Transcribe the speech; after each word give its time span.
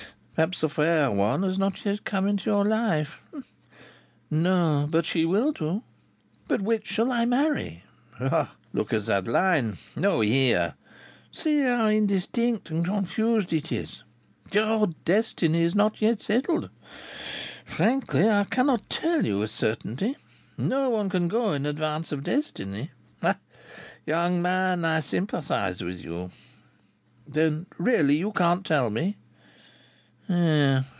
"Perhaps 0.33 0.61
the 0.61 0.69
fair 0.69 1.11
one 1.11 1.43
has 1.43 1.59
not 1.59 1.85
yet 1.85 2.03
come 2.03 2.27
into 2.27 2.49
your 2.49 2.65
life? 2.65 3.21
No. 4.31 4.87
But 4.89 5.05
she 5.05 5.23
will 5.23 5.51
do." 5.51 5.83
"But 6.47 6.61
which 6.61 6.87
shall 6.87 7.11
I 7.11 7.25
marry?" 7.25 7.83
"Look 8.73 8.91
at 8.91 9.05
that 9.05 9.27
line. 9.27 9.77
No, 9.95 10.21
here! 10.21 10.73
See 11.31 11.61
how 11.61 11.89
indistinct 11.89 12.71
and 12.71 12.83
confused 12.83 13.53
it 13.53 13.71
is. 13.71 14.01
Your 14.51 14.87
destiny 15.05 15.61
is 15.61 15.75
not 15.75 16.01
yet 16.01 16.23
settled. 16.23 16.71
Frankly, 17.63 18.27
I 18.27 18.45
cannot 18.45 18.89
tell 18.89 19.23
you 19.23 19.37
with 19.37 19.51
certainty. 19.51 20.17
No 20.57 20.89
one 20.89 21.09
can 21.11 21.27
go 21.27 21.51
in 21.51 21.67
advance 21.67 22.11
of 22.11 22.23
destiny. 22.23 22.89
Ah! 23.21 23.37
Young 24.07 24.41
man, 24.41 24.85
I 24.85 25.01
sympathize 25.01 25.83
with 25.83 26.03
you." 26.03 26.31
"Then, 27.27 27.67
really 27.77 28.17
you 28.17 28.31
can't 28.31 28.65
tell 28.65 28.89
me." 28.89 29.17